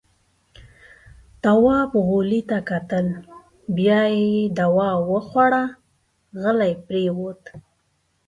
تواب 1.43 1.91
غولي 2.07 2.41
ته 2.49 2.57
کتل. 2.69 3.07
بيا 3.75 4.01
يې 4.15 4.33
دوا 4.59 4.89
وخوړه، 5.11 5.65
غلی 6.41 6.73
پرېووت. 6.87 7.41